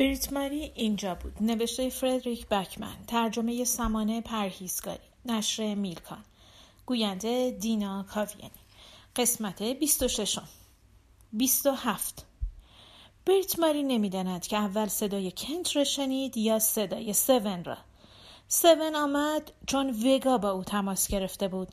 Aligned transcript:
بریت 0.00 0.32
ماری 0.32 0.72
اینجا 0.74 1.14
بود. 1.14 1.36
نوشته 1.40 1.90
فردریک 1.90 2.46
بکمن. 2.46 2.96
ترجمه 3.06 3.64
سمانه 3.64 4.20
پرهیزگاری. 4.20 5.08
نشر 5.24 5.74
میلکان. 5.74 6.24
گوینده 6.86 7.50
دینا 7.50 8.02
کاویانی. 8.02 8.60
قسمت 9.16 9.62
26 9.62 10.38
27 11.32 12.26
بریت 13.26 13.58
ماری 13.58 13.82
نمی‌داند 13.82 14.46
که 14.46 14.56
اول 14.56 14.88
صدای 14.88 15.32
کنت 15.36 15.76
را 15.76 15.84
شنید 15.84 16.36
یا 16.36 16.58
صدای 16.58 17.12
سون 17.12 17.64
را. 17.64 17.78
سون 18.48 18.94
آمد 18.96 19.52
چون 19.66 19.90
وگا 19.90 20.38
با 20.38 20.50
او 20.50 20.64
تماس 20.64 21.08
گرفته 21.08 21.48
بود 21.48 21.68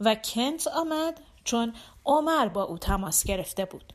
و 0.00 0.14
کنت 0.14 0.66
آمد 0.66 1.20
چون 1.44 1.74
عمر 2.04 2.48
با 2.48 2.62
او 2.62 2.78
تماس 2.78 3.24
گرفته 3.24 3.64
بود. 3.64 3.92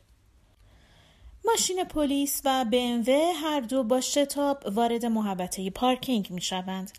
ماشین 1.50 1.84
پلیس 1.84 2.42
و 2.44 2.64
BMW 2.70 3.08
هر 3.42 3.60
دو 3.60 3.82
با 3.82 4.00
شتاب 4.00 4.62
وارد 4.66 5.06
محوطه 5.06 5.70
پارکینگ 5.70 6.30
می 6.30 6.40
شوند. 6.40 6.90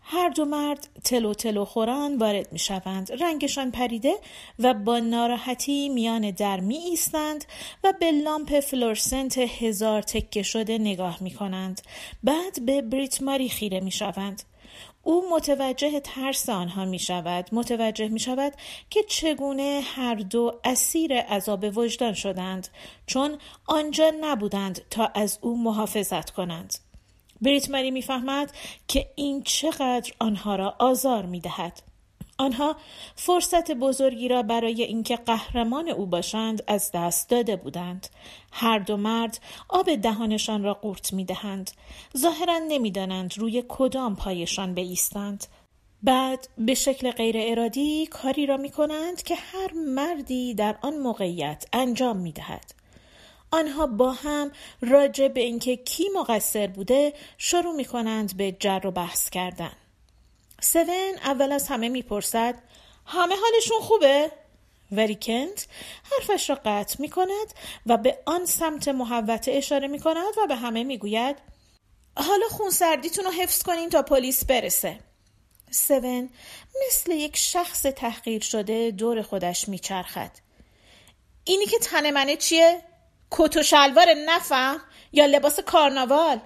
هر 0.00 0.28
دو 0.28 0.44
مرد 0.44 0.88
تلو 1.04 1.34
تلو 1.34 1.64
خوران 1.64 2.18
وارد 2.18 2.52
می 2.52 2.58
شوند. 2.58 3.22
رنگشان 3.22 3.70
پریده 3.70 4.14
و 4.58 4.74
با 4.74 4.98
ناراحتی 4.98 5.88
میان 5.88 6.30
در 6.30 6.60
می 6.60 6.76
ایستند 6.76 7.44
و 7.84 7.92
به 8.00 8.12
لامپ 8.12 8.60
فلورسنت 8.60 9.38
هزار 9.38 10.02
تکه 10.02 10.42
شده 10.42 10.78
نگاه 10.78 11.22
می 11.22 11.30
کنند. 11.30 11.80
بعد 12.24 12.66
به 12.66 12.82
بریت 12.82 13.22
ماری 13.22 13.48
خیره 13.48 13.80
می 13.80 13.90
شوند. 13.90 14.42
او 15.02 15.30
متوجه 15.30 16.00
ترس 16.00 16.48
آنها 16.48 16.84
می 16.84 16.98
شود 16.98 17.48
متوجه 17.52 18.08
می 18.08 18.20
شود 18.20 18.52
که 18.90 19.02
چگونه 19.02 19.80
هر 19.84 20.14
دو 20.14 20.60
اسیر 20.64 21.20
عذاب 21.20 21.78
وجدان 21.78 22.14
شدند 22.14 22.68
چون 23.06 23.38
آنجا 23.66 24.12
نبودند 24.20 24.82
تا 24.90 25.06
از 25.14 25.38
او 25.40 25.62
محافظت 25.62 26.30
کنند 26.30 26.74
بریت 27.40 27.70
مری 27.70 27.90
می‌فهمد 27.90 28.52
که 28.88 29.10
این 29.14 29.42
چقدر 29.42 30.12
آنها 30.18 30.56
را 30.56 30.76
آزار 30.78 31.26
می 31.26 31.40
دهد. 31.40 31.89
آنها 32.40 32.76
فرصت 33.16 33.70
بزرگی 33.70 34.28
را 34.28 34.42
برای 34.42 34.82
اینکه 34.82 35.16
قهرمان 35.16 35.88
او 35.88 36.06
باشند 36.06 36.62
از 36.66 36.90
دست 36.94 37.28
داده 37.28 37.56
بودند 37.56 38.06
هر 38.52 38.78
دو 38.78 38.96
مرد 38.96 39.40
آب 39.68 39.94
دهانشان 39.94 40.62
را 40.62 40.74
قورت 40.74 41.12
می‌دهند 41.12 41.70
ظاهرا 42.16 42.58
نمی‌دانند 42.58 43.38
روی 43.38 43.64
کدام 43.68 44.16
پایشان 44.16 44.74
بایستند 44.74 45.46
بعد 46.02 46.48
به 46.58 46.74
شکل 46.74 47.10
غیر 47.10 47.36
ارادی 47.38 48.06
کاری 48.06 48.46
را 48.46 48.56
می 48.56 48.70
کنند 48.70 49.22
که 49.22 49.34
هر 49.34 49.72
مردی 49.72 50.54
در 50.54 50.78
آن 50.82 50.98
موقعیت 50.98 51.64
انجام 51.72 52.16
می 52.16 52.32
دهد. 52.32 52.74
آنها 53.50 53.86
با 53.86 54.12
هم 54.12 54.50
راجع 54.80 55.28
به 55.28 55.40
اینکه 55.40 55.76
کی 55.76 56.04
مقصر 56.16 56.66
بوده 56.66 57.12
شروع 57.38 57.76
می 57.76 57.84
کنند 57.84 58.36
به 58.36 58.56
جر 58.60 58.80
و 58.84 58.90
بحث 58.90 59.30
کردن. 59.30 59.72
سون 60.60 61.18
اول 61.24 61.52
از 61.52 61.68
همه 61.68 61.88
می‌پرسد 61.88 62.54
همه 63.06 63.36
حالشون 63.36 63.80
خوبه؟ 63.80 64.32
ولی 64.92 65.18
کنت 65.22 65.66
حرفش 66.12 66.50
را 66.50 66.60
قطع 66.64 66.96
می 66.98 67.08
کند 67.08 67.54
و 67.86 67.96
به 67.96 68.18
آن 68.26 68.46
سمت 68.46 68.88
محوته 68.88 69.52
اشاره 69.52 69.88
می 69.88 70.00
کند 70.00 70.38
و 70.42 70.46
به 70.46 70.56
همه 70.56 70.84
می 70.84 70.98
گوید 70.98 71.36
حالا 72.16 72.48
خونسردیتون 72.48 73.24
رو 73.24 73.30
حفظ 73.30 73.62
کنین 73.62 73.90
تا 73.90 74.02
پلیس 74.02 74.44
برسه. 74.44 74.98
سون 75.70 76.30
مثل 76.86 77.12
یک 77.12 77.36
شخص 77.36 77.82
تحقیر 77.82 78.42
شده 78.42 78.90
دور 78.90 79.22
خودش 79.22 79.68
میچرخد. 79.68 80.30
اینی 81.44 81.66
که 81.66 81.78
تن 81.78 82.10
منه 82.10 82.36
چیه؟ 82.36 82.82
کت 83.30 83.56
و 83.56 83.62
شلوار 83.62 84.14
نفهم 84.26 84.80
یا 85.12 85.26
لباس 85.26 85.60
کارناوال؟ 85.60 86.40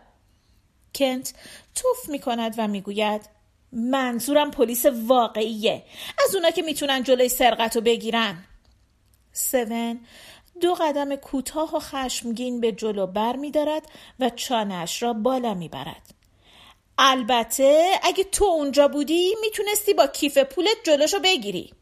کنت 0.94 1.34
توف 1.74 2.08
می 2.08 2.18
کند 2.18 2.54
و 2.58 2.68
می‌گوید 2.68 3.33
منظورم 3.74 4.50
پلیس 4.50 4.86
واقعیه 4.86 5.84
از 6.24 6.34
اونا 6.34 6.50
که 6.50 6.62
می‌تونن 6.62 7.02
جلوی 7.02 7.28
سرقت 7.28 7.76
رو 7.76 7.82
بگیرن 7.82 8.44
سون 9.32 10.00
دو 10.60 10.74
قدم 10.74 11.16
کوتاه 11.16 11.76
و 11.76 11.78
خشمگین 11.78 12.60
به 12.60 12.72
جلو 12.72 13.06
بر 13.06 13.36
می 13.36 13.50
دارد 13.50 13.82
و 14.20 14.30
چانش 14.30 15.02
را 15.02 15.12
بالا 15.12 15.54
می 15.54 15.68
برد. 15.68 16.14
البته 16.98 17.90
اگه 18.02 18.24
تو 18.24 18.44
اونجا 18.44 18.88
بودی 18.88 19.34
می‌تونستی 19.40 19.94
با 19.94 20.06
کیف 20.06 20.38
پولت 20.38 20.76
جلوشو 20.84 21.18
بگیری. 21.18 21.72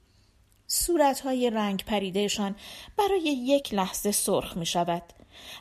صورتهای 0.66 1.50
رنگ 1.50 1.84
پریدهشان 1.84 2.56
برای 2.96 3.22
یک 3.22 3.74
لحظه 3.74 4.12
سرخ 4.12 4.56
می 4.56 4.66
شود. 4.66 5.02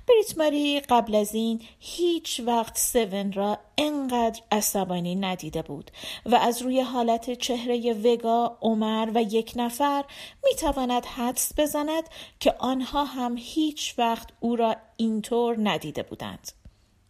بریت 0.07 0.37
ماری 0.37 0.79
قبل 0.79 1.15
از 1.15 1.35
این 1.35 1.61
هیچ 1.79 2.41
وقت 2.45 2.77
سون 2.77 3.31
را 3.31 3.59
انقدر 3.77 4.41
عصبانی 4.51 5.15
ندیده 5.15 5.61
بود 5.61 5.91
و 6.25 6.35
از 6.35 6.61
روی 6.61 6.81
حالت 6.81 7.33
چهره 7.33 7.93
وگا، 7.93 8.57
عمر 8.61 9.11
و 9.15 9.21
یک 9.21 9.53
نفر 9.55 10.05
می 10.43 10.55
تواند 10.55 11.05
حدس 11.05 11.51
بزند 11.57 12.03
که 12.39 12.55
آنها 12.59 13.05
هم 13.05 13.35
هیچ 13.37 13.95
وقت 13.97 14.29
او 14.39 14.55
را 14.55 14.75
اینطور 14.97 15.57
ندیده 15.69 16.03
بودند. 16.03 16.60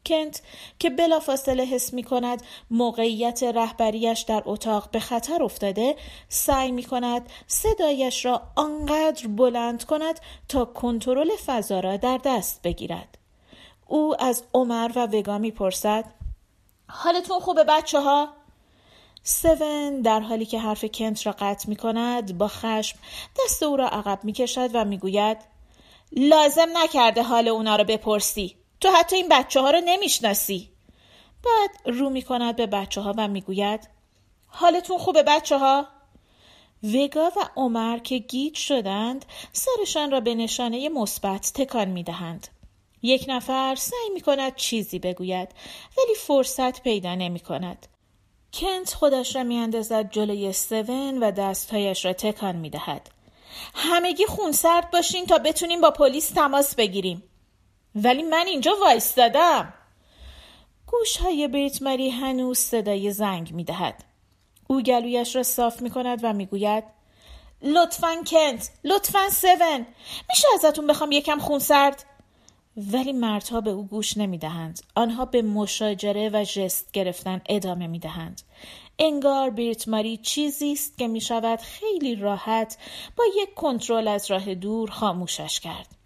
کنت 0.05 0.41
که 0.79 0.89
بلافاصله 0.89 1.63
حس 1.63 1.93
می 1.93 2.03
کند 2.03 2.43
موقعیت 2.71 3.43
رهبریش 3.43 4.21
در 4.21 4.43
اتاق 4.45 4.91
به 4.91 4.99
خطر 4.99 5.43
افتاده 5.43 5.95
سعی 6.29 6.71
می 6.71 6.83
کند 6.83 7.29
صدایش 7.47 8.25
را 8.25 8.41
آنقدر 8.55 9.27
بلند 9.27 9.85
کند 9.85 10.19
تا 10.47 10.65
کنترل 10.65 11.29
فضا 11.45 11.79
را 11.79 11.97
در 11.97 12.19
دست 12.25 12.61
بگیرد 12.61 13.17
او 13.87 14.23
از 14.23 14.43
عمر 14.53 14.91
و 14.95 15.05
وگا 15.05 15.37
می 15.37 15.51
پرسد 15.51 16.05
حالتون 16.89 17.39
خوبه 17.39 17.63
بچه 17.63 17.99
ها؟ 17.99 18.29
سون 19.23 20.01
در 20.01 20.19
حالی 20.19 20.45
که 20.45 20.59
حرف 20.59 20.85
کنت 20.85 21.25
را 21.25 21.35
قطع 21.39 21.69
می 21.69 21.75
کند 21.75 22.37
با 22.37 22.47
خشم 22.47 22.99
دست 23.39 23.63
او 23.63 23.75
را 23.75 23.87
عقب 23.87 24.19
می 24.23 24.33
کشد 24.33 24.69
و 24.73 24.85
می 24.85 24.97
گوید 24.97 25.37
لازم 26.11 26.67
نکرده 26.77 27.23
حال 27.23 27.47
اونا 27.47 27.75
را 27.75 27.83
بپرسی 27.83 28.55
تو 28.81 28.91
حتی 28.91 29.15
این 29.15 29.27
بچه 29.29 29.61
ها 29.61 29.71
رو 29.71 29.81
نمی‌شناسی 29.85 30.69
بعد 31.43 31.95
رو 31.97 32.09
می 32.09 32.21
کند 32.21 32.55
به 32.55 32.67
بچه 32.67 33.01
ها 33.01 33.13
و 33.17 33.27
می‌گوید 33.27 33.89
حالتون 34.47 34.97
خوبه 34.97 35.23
بچه 35.23 35.57
ها؟ 35.57 35.87
وگا 36.83 37.31
و 37.37 37.49
عمر 37.55 37.97
که 37.97 38.17
گیج 38.17 38.55
شدند 38.55 39.25
سرشان 39.53 40.11
را 40.11 40.19
به 40.19 40.35
نشانه 40.35 40.89
مثبت 40.89 41.51
تکان 41.55 41.87
می 41.87 42.03
دهند. 42.03 42.47
یک 43.01 43.25
نفر 43.27 43.75
سعی 43.75 44.09
می 44.13 44.21
کند 44.21 44.55
چیزی 44.55 44.99
بگوید 44.99 45.49
ولی 45.97 46.15
فرصت 46.15 46.81
پیدا 46.81 47.15
نمی 47.15 47.39
کند. 47.39 47.87
کنت 48.53 48.93
خودش 48.93 49.35
را 49.35 49.43
می 49.43 49.57
اندازد 49.57 50.11
جلوی 50.11 50.53
سون 50.53 51.23
و 51.23 51.31
دستهایش 51.31 52.05
را 52.05 52.13
تکان 52.13 52.55
می 52.55 52.69
دهد. 52.69 53.09
همگی 53.73 54.25
خونسرد 54.25 54.91
باشین 54.91 55.25
تا 55.25 55.37
بتونیم 55.37 55.81
با 55.81 55.91
پلیس 55.91 56.29
تماس 56.29 56.75
بگیریم. 56.75 57.23
ولی 57.95 58.23
من 58.23 58.47
اینجا 58.47 58.71
وایستادم 58.81 59.73
گوش 60.87 61.17
های 61.17 61.47
بریت 61.47 61.81
مری 61.81 62.09
هنوز 62.09 62.59
صدای 62.59 63.11
زنگ 63.11 63.53
می 63.53 63.63
دهد. 63.63 64.03
او 64.67 64.81
گلویش 64.81 65.35
را 65.35 65.43
صاف 65.43 65.81
می 65.81 65.89
کند 65.89 66.19
و 66.23 66.33
می 66.33 66.45
گوید 66.45 66.83
لطفا 67.61 68.23
کنت 68.27 68.71
لطفا 68.83 69.29
سون 69.29 69.85
میشه 70.29 70.47
ازتون 70.53 70.87
بخوام 70.87 71.11
یکم 71.11 71.39
خون 71.39 71.59
سرد 71.59 72.05
ولی 72.77 73.13
مردها 73.13 73.61
به 73.61 73.69
او 73.69 73.87
گوش 73.87 74.17
نمی 74.17 74.37
دهند. 74.37 74.79
آنها 74.95 75.25
به 75.25 75.41
مشاجره 75.41 76.29
و 76.33 76.43
جست 76.43 76.91
گرفتن 76.91 77.41
ادامه 77.49 77.87
می 77.87 77.99
دهند. 77.99 78.41
انگار 78.99 79.49
بریت 79.49 79.87
ماری 79.87 80.17
چیزی 80.17 80.71
است 80.71 80.97
که 80.97 81.07
می 81.07 81.21
شود 81.21 81.59
خیلی 81.59 82.15
راحت 82.15 82.77
با 83.17 83.23
یک 83.41 83.53
کنترل 83.53 84.07
از 84.07 84.31
راه 84.31 84.55
دور 84.55 84.89
خاموشش 84.89 85.59
کرد. 85.59 86.00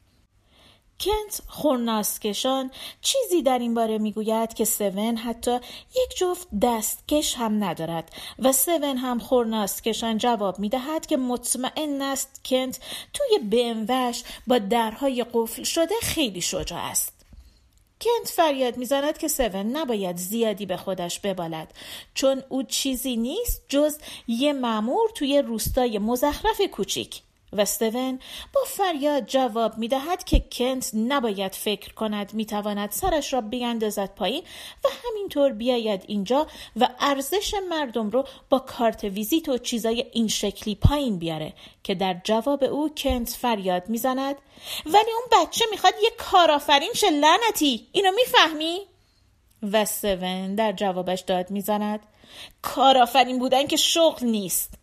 کنت 1.00 1.42
خورناسکشان 1.48 2.72
چیزی 3.02 3.42
در 3.42 3.60
این 3.60 3.74
باره 3.74 3.98
می‌گوید 3.98 4.54
که 4.54 4.66
سون 4.66 5.18
حتی 5.18 5.60
یک 5.96 6.18
جفت 6.18 6.48
دستکش 6.62 7.36
هم 7.36 7.64
ندارد 7.64 8.12
و 8.40 8.52
سون 8.52 8.98
هم 8.98 9.20
خورناسکشان 9.20 10.18
جواب 10.18 10.60
می‌دهد 10.60 11.06
که 11.06 11.18
مطمئن 11.18 12.02
است 12.02 12.42
کنت 12.46 12.80
توی 13.14 13.40
بموش 13.40 14.24
با 14.48 14.58
درهای 14.58 15.26
قفل 15.34 15.64
شده 15.64 15.96
خیلی 16.02 16.42
شجاع 16.42 16.80
است. 16.80 17.16
کنت 18.02 18.30
فریاد 18.30 18.78
می‌زند 18.78 19.18
که 19.18 19.28
سون 19.28 19.78
نباید 19.78 20.18
زیادی 20.18 20.66
به 20.66 20.78
خودش 20.78 21.20
ببالد 21.20 21.74
چون 22.14 22.44
او 22.50 22.64
چیزی 22.64 23.18
نیست 23.18 23.66
جز 23.70 23.98
یه 24.28 24.54
مامور 24.54 25.10
توی 25.16 25.42
روستای 25.42 26.00
مزخرف 26.00 26.62
کوچیک. 26.72 27.22
و 27.54 27.66
با 28.54 28.62
فریاد 28.68 29.26
جواب 29.26 29.78
می 29.78 29.88
دهد 29.88 30.24
که 30.24 30.44
کنت 30.52 30.92
نباید 30.94 31.56
فکر 31.56 31.94
کند 31.94 32.34
می 32.34 32.46
تواند 32.46 32.92
سرش 32.92 33.34
را 33.34 33.42
بیاندازد 33.42 34.16
پایین 34.16 34.44
و 34.84 34.88
همینطور 35.04 35.52
بیاید 35.52 36.04
اینجا 36.08 36.48
و 36.76 36.90
ارزش 37.00 37.56
مردم 37.70 38.10
رو 38.10 38.28
با 38.50 38.60
کارت 38.60 39.04
ویزیت 39.04 39.50
و 39.50 39.58
چیزای 39.58 40.06
این 40.14 40.28
شکلی 40.28 40.76
پایین 40.76 41.20
بیاره 41.20 41.54
که 41.84 41.96
در 41.96 42.22
جواب 42.24 42.64
او 42.64 42.90
کنت 42.98 43.30
فریاد 43.30 43.90
می‌زند. 43.90 44.36
ولی 44.86 45.12
اون 45.12 45.44
بچه 45.44 45.66
می‌خواد 45.72 45.94
یه 46.04 46.10
کارآفرین 46.18 46.94
شه 46.94 47.10
لعنتی. 47.10 47.88
اینو 47.92 48.12
می‌فهمی؟ 48.12 48.80
و 49.72 49.86
سون 49.86 50.56
در 50.56 50.72
جوابش 50.72 51.22
داد 51.22 51.52
می‌زند. 51.52 52.00
کارآفرین 52.62 53.40
بودن 53.40 53.68
که 53.68 53.78
شغل 53.78 54.26
نیست. 54.26 54.74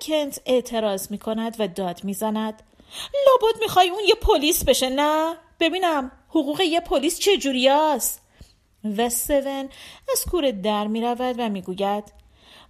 کنت 0.00 0.40
اعتراض 0.46 1.10
می 1.10 1.18
کند 1.18 1.56
و 1.58 1.68
داد 1.68 2.04
می‌زند. 2.04 2.62
لابد 3.26 3.60
می‌خوای 3.60 3.88
اون 3.88 4.04
یه 4.08 4.14
پلیس 4.14 4.64
بشه 4.64 4.88
نه؟ 4.88 5.36
ببینم 5.60 6.10
حقوق 6.28 6.60
یه 6.60 6.80
پلیس 6.80 7.18
چه 7.18 7.70
است؟ 7.70 8.22
و 8.96 9.08
سون 9.08 9.68
از 10.12 10.24
کوره 10.30 10.52
در 10.52 10.86
می 10.86 11.00
رود 11.00 11.34
و 11.38 11.48
می‌گوید 11.48 12.04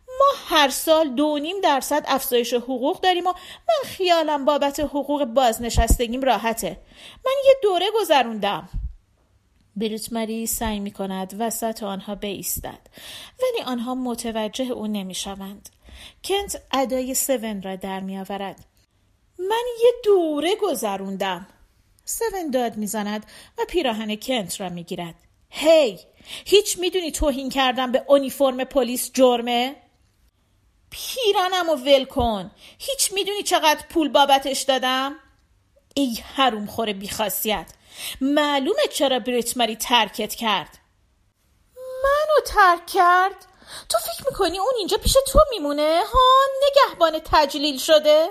ما 0.09 0.57
هر 0.57 0.69
سال 0.69 1.09
دو 1.09 1.39
نیم 1.39 1.61
درصد 1.61 2.05
افزایش 2.07 2.55
حقوق 2.55 3.01
داریم 3.01 3.27
و 3.27 3.33
من 3.69 3.91
خیالم 3.91 4.45
بابت 4.45 4.81
حقوق 4.81 5.25
بازنشستگیم 5.25 6.23
راحته. 6.23 6.81
من 7.27 7.33
یه 7.47 7.55
دوره 7.63 7.87
گذروندم. 8.01 8.69
بریت 9.77 10.13
مری 10.13 10.47
سعی 10.47 10.81
می 10.81 10.91
کند 10.91 11.37
وسط 11.39 11.83
آنها 11.83 12.15
بیستد 12.15 12.81
ولی 13.43 13.63
آنها 13.67 13.95
متوجه 13.95 14.65
او 14.65 14.87
نمی 14.87 15.15
شوند. 15.15 15.69
کنت 16.25 16.63
ادای 16.73 17.15
سون 17.15 17.63
را 17.63 17.77
در 17.77 18.01
می 18.01 18.19
آورد. 18.19 18.65
من 19.39 19.65
یه 19.83 19.93
دوره 20.05 20.57
گذروندم. 20.57 21.47
سون 22.05 22.51
داد 22.51 22.77
می‌زند 22.77 23.27
و 23.59 23.63
پیراهن 23.69 24.17
کنت 24.17 24.61
را 24.61 24.69
می 24.69 24.85
گیرد. 24.85 25.15
هی 25.51 25.99
هیچ 26.45 26.79
می‌دونی 26.79 27.13
توهین 27.13 27.51
کردم 27.51 27.93
به 27.93 28.05
اونیفرم 28.07 28.65
پلیس 28.65 29.11
جرمه؟ 29.15 29.77
پیرانم 30.91 31.69
و 31.69 31.75
ول 31.75 32.05
کن 32.05 32.51
هیچ 32.79 33.13
می‌دونی 33.13 33.43
چقدر 33.43 33.87
پول 33.91 34.09
بابتش 34.09 34.63
دادم؟ 34.63 35.17
ای 35.95 36.19
حروم 36.35 36.67
خوره 36.67 36.93
بیخاصیت 36.93 37.73
معلومه 38.21 38.83
چرا 38.93 39.19
بریت 39.19 39.79
ترکت 39.79 40.35
کرد 40.35 40.79
منو 42.03 42.47
ترک 42.47 42.87
کرد؟ 42.87 43.47
تو 43.89 43.99
فکر 43.99 44.25
می‌کنی 44.31 44.59
اون 44.59 44.73
اینجا 44.79 44.97
پیش 44.99 45.17
تو 45.27 45.39
میمونه؟ 45.51 46.03
ها 46.13 46.21
نگهبان 46.67 47.21
تجلیل 47.25 47.79
شده؟ 47.79 48.29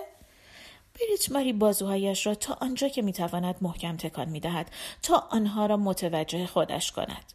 بریت 1.00 1.32
ماری 1.32 1.54
بازوهایش 1.54 2.28
را 2.28 2.36
تا 2.36 2.58
آنجا 2.62 2.88
که 2.88 3.02
می‌تواند 3.02 3.56
محکم 3.62 3.98
تکان 3.98 4.30
می‌دهد 4.30 4.72
تا 5.04 5.28
آنها 5.32 5.66
را 5.66 5.78
متوجه 5.78 6.48
خودش 6.48 6.92
کند 6.92 7.34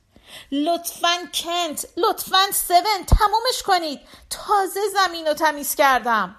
لطفا 0.53 1.17
کنت 1.35 1.87
لطفا 1.97 2.53
سون 2.53 3.05
تمومش 3.07 3.63
کنید 3.67 4.01
تازه 4.31 4.81
زمین 4.95 5.27
رو 5.27 5.35
تمیز 5.35 5.75
کردم 5.75 6.37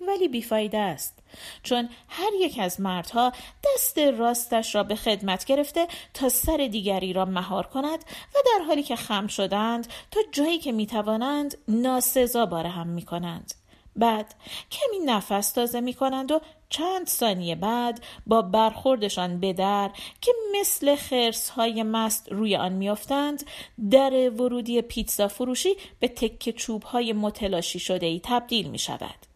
ولی 0.00 0.28
بیفایده 0.28 0.78
است 0.78 1.21
چون 1.62 1.88
هر 2.08 2.30
یک 2.40 2.58
از 2.58 2.80
مردها 2.80 3.32
دست 3.64 3.98
راستش 3.98 4.74
را 4.74 4.82
به 4.82 4.96
خدمت 4.96 5.44
گرفته 5.44 5.88
تا 6.14 6.28
سر 6.28 6.68
دیگری 6.72 7.12
را 7.12 7.24
مهار 7.24 7.66
کند 7.66 8.04
و 8.34 8.38
در 8.46 8.64
حالی 8.64 8.82
که 8.82 8.96
خم 8.96 9.26
شدند 9.26 9.86
تا 10.10 10.20
جایی 10.32 10.58
که 10.58 10.72
می‌توانند 10.72 11.58
ناسزا 11.68 12.46
باره 12.46 12.68
هم 12.68 12.86
می‌کنند 12.86 13.54
بعد 13.96 14.34
کمی 14.70 14.98
نفس 14.98 15.52
تازه 15.52 15.80
می 15.80 15.94
کنند 15.94 16.32
و 16.32 16.40
چند 16.68 17.06
ثانیه 17.06 17.54
بعد 17.54 18.04
با 18.26 18.42
برخوردشان 18.42 19.40
به 19.40 19.52
در 19.52 19.90
که 20.20 20.32
مثل 20.60 20.96
خرس 20.96 21.48
های 21.48 21.82
مست 21.82 22.32
روی 22.32 22.56
آن 22.56 22.72
میافتند 22.72 23.46
در 23.90 24.30
ورودی 24.30 24.82
پیتزا 24.82 25.28
فروشی 25.28 25.76
به 26.00 26.08
تکه 26.08 26.52
چوب 26.52 26.82
های 26.82 27.12
متلاشی 27.12 27.78
شده 27.78 28.06
ای 28.06 28.20
تبدیل 28.24 28.68
می 28.68 28.78
شود. 28.78 29.31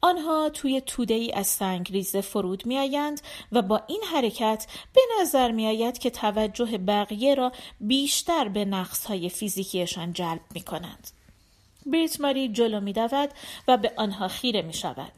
آنها 0.00 0.50
توی 0.50 0.80
توده 0.80 1.14
ای 1.14 1.32
از 1.32 1.46
سنگ 1.46 1.92
ریزه 1.92 2.20
فرود 2.20 2.66
می 2.66 2.78
آیند 2.78 3.20
و 3.52 3.62
با 3.62 3.82
این 3.86 4.02
حرکت 4.12 4.66
به 4.94 5.00
نظر 5.20 5.50
می 5.50 5.66
آید 5.66 5.98
که 5.98 6.10
توجه 6.10 6.78
بقیه 6.78 7.34
را 7.34 7.52
بیشتر 7.80 8.48
به 8.48 8.64
نقص 8.64 9.06
های 9.06 9.28
فیزیکیشان 9.28 10.12
جلب 10.12 10.40
می 10.54 10.60
کنند. 10.60 11.10
بریت 11.86 12.20
ماری 12.20 12.48
جلو 12.48 12.80
می 12.80 12.92
دود 12.92 13.30
و 13.68 13.76
به 13.76 13.92
آنها 13.96 14.28
خیره 14.28 14.62
می 14.62 14.72
شود. 14.72 15.12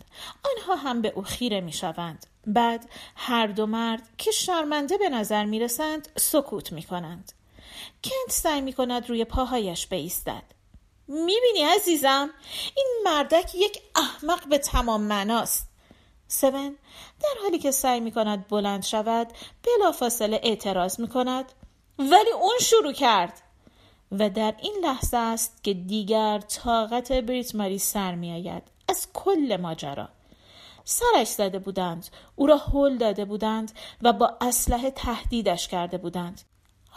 آنها 0.57 0.77
هم 0.77 1.03
به 1.03 1.13
او 1.17 1.23
خیره 1.23 1.61
می 1.61 1.73
شوند. 1.73 2.27
بعد 2.47 2.91
هر 3.17 3.47
دو 3.47 3.67
مرد 3.67 4.03
که 4.19 4.31
شرمنده 4.31 4.99
به 4.99 5.09
نظر 5.09 5.45
می 5.45 5.61
رسند 5.61 6.09
سکوت 6.17 6.73
می 6.73 6.83
کنند. 6.83 7.33
کنت 8.05 8.33
سعی 8.33 8.61
می 8.61 8.73
کند 8.73 9.09
روی 9.09 9.25
پاهایش 9.25 9.87
بایستد. 9.87 10.60
می‌بینی 11.11 11.63
عزیزم؟ 11.77 12.31
این 12.77 12.87
مردک 13.05 13.55
یک 13.55 13.83
احمق 13.97 14.49
به 14.49 14.59
تمام 14.59 15.01
مناست 15.01 15.69
سون 16.29 16.77
در 17.21 17.43
حالی 17.43 17.59
که 17.59 17.71
سعی 17.71 18.01
می 18.01 18.13
کند 18.13 18.49
بلند 18.49 18.83
شود 18.83 19.27
بلافاصله 19.63 20.41
اعتراض 20.43 21.01
می 21.01 21.09
کند 21.09 21.53
ولی 21.99 22.31
اون 22.41 22.59
شروع 22.61 22.93
کرد. 22.93 23.43
و 24.13 24.31
در 24.31 24.55
این 24.63 24.75
لحظه 24.83 25.17
است 25.17 25.65
که 25.65 25.75
دیگر 25.75 26.39
طاقت 26.39 27.13
بریت 27.13 27.55
ماری 27.55 27.79
سر 27.79 28.15
می 28.15 28.33
آید 28.33 28.63
از 28.89 29.09
کل 29.13 29.59
ماجرا. 29.61 30.09
سرش 30.85 31.29
زده 31.29 31.59
بودند 31.59 32.09
او 32.37 32.47
را 32.47 32.57
هل 32.57 32.99
داده 32.99 33.25
بودند 33.25 33.73
و 34.03 34.13
با 34.13 34.37
اسلحه 34.41 34.91
تهدیدش 34.91 35.69
کرده 35.69 35.99
بودند. 35.99 36.41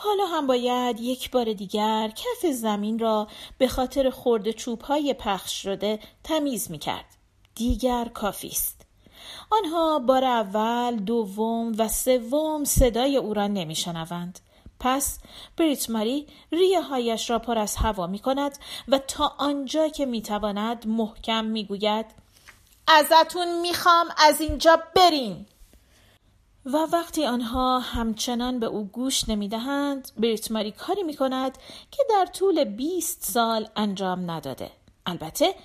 حالا 0.03 0.25
هم 0.25 0.47
باید 0.47 0.99
یک 0.99 1.31
بار 1.31 1.53
دیگر 1.53 2.11
کف 2.15 2.51
زمین 2.51 2.99
را 2.99 3.27
به 3.57 3.67
خاطر 3.67 4.09
خورد 4.09 4.51
چوبهای 4.51 5.13
پخش 5.13 5.61
شده 5.61 5.99
تمیز 6.23 6.71
می 6.71 6.79
کرد. 6.79 7.05
دیگر 7.55 8.05
کافی 8.05 8.47
است. 8.47 8.81
آنها 9.49 9.99
بار 9.99 10.23
اول، 10.23 10.95
دوم 10.95 11.75
و 11.77 11.87
سوم 11.87 12.63
صدای 12.63 13.17
او 13.17 13.33
را 13.33 13.47
نمی 13.47 13.75
شنوند. 13.75 14.39
پس 14.79 15.19
بریت 15.57 15.89
ماری 15.89 16.27
ریه 16.51 16.81
هایش 16.81 17.29
را 17.29 17.39
پر 17.39 17.57
از 17.57 17.75
هوا 17.75 18.07
می 18.07 18.19
کند 18.19 18.57
و 18.87 18.97
تا 18.97 19.35
آنجا 19.37 19.87
که 19.87 20.05
می 20.05 20.21
تواند 20.21 20.87
محکم 20.87 21.45
می 21.45 21.65
گوید 21.65 22.05
ازتون 22.87 23.61
می‌خوام 23.61 24.07
از 24.17 24.41
اینجا 24.41 24.79
برین 24.95 25.45
و 26.65 26.77
وقتی 26.91 27.25
آنها 27.25 27.79
همچنان 27.79 28.59
به 28.59 28.65
او 28.65 28.85
گوش 28.85 29.29
نمی‌دهند 29.29 30.11
بریت 30.17 30.51
ماری 30.51 30.71
کاری 30.71 31.03
می 31.03 31.15
کند 31.15 31.57
که 31.91 32.03
در 32.09 32.25
طول 32.25 32.63
20 32.63 33.23
سال 33.23 33.67
انجام 33.75 34.31
نداده. 34.31 34.71
البته 35.05 35.55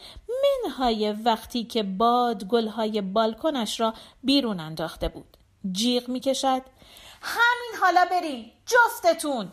منهای 0.65 1.13
وقتی 1.13 1.65
که 1.65 1.83
باد 1.83 2.45
گلهای 2.45 3.01
بالکنش 3.01 3.81
را 3.81 3.95
بیرون 4.23 4.61
انداخته 4.61 5.09
بود. 5.09 5.37
جیغ 5.73 6.09
می 6.09 6.21
کشد 6.21 6.63
همین 7.23 7.81
حالا 7.81 8.05
بریم 8.11 8.53
جفتتون! 8.67 9.53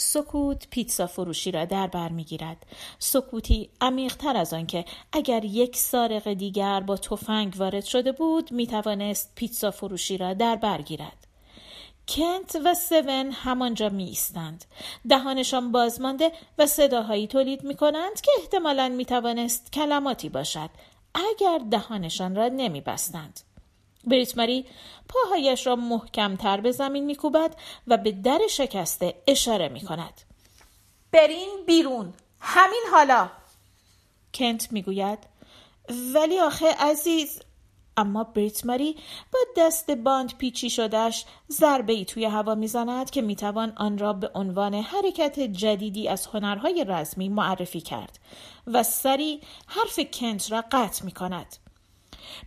سکوت 0.00 0.68
پیتزا 0.70 1.06
فروشی 1.06 1.50
را 1.50 1.64
در 1.64 1.86
بر 1.86 2.08
می‌گیرد 2.08 2.66
سکوتی 2.98 3.70
عمیقتر 3.80 4.36
از 4.36 4.52
آنکه 4.52 4.84
اگر 5.12 5.44
یک 5.44 5.76
سارق 5.76 6.32
دیگر 6.32 6.80
با 6.80 6.96
تفنگ 6.96 7.54
وارد 7.56 7.84
شده 7.84 8.12
بود 8.12 8.52
می‌توانست 8.52 9.32
پیتزا 9.34 9.70
فروشی 9.70 10.18
را 10.18 10.34
در 10.34 10.56
بر 10.56 10.82
گیرد 10.82 11.26
کنت 12.08 12.56
و 12.64 12.74
سون 12.74 13.30
همانجا 13.32 13.88
می 13.88 14.04
ایستند. 14.04 14.64
دهانشان 15.08 15.72
بازمانده 15.72 16.32
و 16.58 16.66
صداهایی 16.66 17.26
تولید 17.26 17.64
می 17.64 17.76
کنند 17.76 18.20
که 18.20 18.30
احتمالا 18.38 18.88
می 18.88 19.04
توانست 19.04 19.72
کلماتی 19.72 20.28
باشد 20.28 20.70
اگر 21.14 21.60
دهانشان 21.70 22.36
را 22.36 22.48
نمی 22.48 22.80
بستند. 22.80 23.40
بریت 24.04 24.38
ماری 24.38 24.66
پاهایش 25.08 25.66
را 25.66 25.76
محکمتر 25.76 26.60
به 26.60 26.72
زمین 26.72 27.04
میکوبد 27.04 27.56
و 27.86 27.96
به 27.96 28.12
در 28.12 28.40
شکسته 28.50 29.14
اشاره 29.26 29.68
می 29.68 29.80
کند. 29.80 30.20
برین 31.12 31.64
بیرون 31.66 32.14
همین 32.40 32.82
حالا 32.92 33.30
کنت 34.34 34.72
می‌گوید 34.72 35.18
ولی 36.14 36.38
آخه 36.38 36.66
عزیز 36.78 37.40
اما 37.96 38.24
بریت 38.24 38.66
ماری 38.66 38.96
با 39.32 39.38
دست 39.56 39.90
باند 39.90 40.38
پیچی 40.38 40.70
شدهش 40.70 41.24
ضربه 41.50 41.92
ای 41.92 42.04
توی 42.04 42.24
هوا 42.24 42.54
می‌زند 42.54 43.10
که 43.10 43.22
می‌توان 43.22 43.72
آن 43.76 43.98
را 43.98 44.12
به 44.12 44.30
عنوان 44.34 44.74
حرکت 44.74 45.40
جدیدی 45.40 46.08
از 46.08 46.26
هنرهای 46.26 46.84
رزمی 46.88 47.28
معرفی 47.28 47.80
کرد 47.80 48.18
و 48.66 48.82
سری 48.82 49.40
حرف 49.66 50.00
کنت 50.12 50.52
را 50.52 50.64
قطع 50.72 51.04
می 51.04 51.12
کند. 51.12 51.56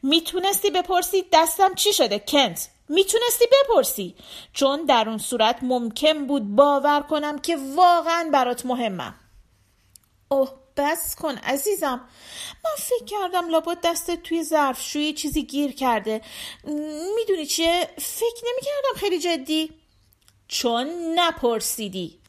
می‌تونستی 0.03 0.69
بپرسی 0.69 1.25
دستم 1.33 1.73
چی 1.73 1.93
شده 1.93 2.19
کنت؟ 2.19 2.69
می‌تونستی 2.89 3.45
بپرسی؟ 3.51 4.15
چون 4.53 4.85
در 4.85 5.09
اون 5.09 5.17
صورت 5.17 5.59
ممکن 5.61 6.27
بود 6.27 6.55
باور 6.55 7.01
کنم 7.01 7.39
که 7.39 7.57
واقعا 7.75 8.29
برات 8.33 8.65
مهمم. 8.65 9.15
اوه 10.29 10.49
بس 10.77 11.15
کن 11.15 11.35
عزیزم. 11.35 12.09
من 12.65 12.71
فکر 12.77 13.05
کردم 13.05 13.49
لابد 13.49 13.77
دستت 13.83 14.23
توی 14.23 14.43
ظرفشویی 14.43 15.13
چیزی 15.13 15.43
گیر 15.43 15.71
کرده. 15.71 16.21
می‌دونی 17.15 17.45
چیه؟ 17.45 17.89
فکر 17.97 18.43
نمی‌کردم 18.51 18.99
خیلی 18.99 19.19
جدی. 19.19 19.71
چون 20.47 20.87
نپرسیدی. 21.15 22.19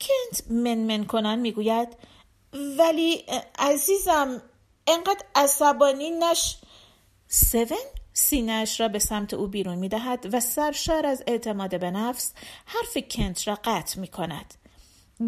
کنت 0.00 0.50
منمن 0.50 1.04
کنن 1.04 1.38
می‌گوید 1.38 1.88
ولی 2.52 3.24
عزیزم 3.58 4.42
انقدر 4.86 5.24
عصبانی 5.34 6.10
نش. 6.10 6.56
سون 7.34 7.78
سینهش 8.12 8.80
را 8.80 8.88
به 8.88 8.98
سمت 8.98 9.34
او 9.34 9.46
بیرون 9.46 9.78
می 9.78 9.88
دهد 9.88 10.34
و 10.34 10.40
سرشار 10.40 11.06
از 11.06 11.22
اعتماد 11.26 11.80
به 11.80 11.90
نفس 11.90 12.32
حرف 12.66 13.04
کنت 13.10 13.48
را 13.48 13.58
قطع 13.64 14.00
می 14.00 14.08
کند. 14.08 14.54